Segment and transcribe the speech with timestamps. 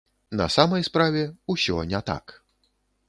[0.39, 1.21] На самай справе,
[1.55, 2.37] усё не так.